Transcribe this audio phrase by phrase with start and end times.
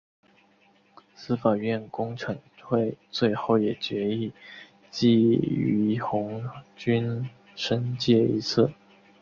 [1.15, 4.31] 司法院公惩会最后也议决
[4.89, 6.43] 记俞鸿
[6.75, 8.71] 钧申诫一次。